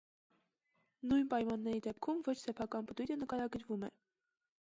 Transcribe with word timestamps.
Նույն 1.09 1.25
պայմանների 1.33 1.83
դեպքում 1.89 2.23
ոչ 2.29 2.35
սեփական 2.41 2.87
պտույտը 2.93 3.21
նկարագրվում 3.25 3.87
է։ 3.89 3.93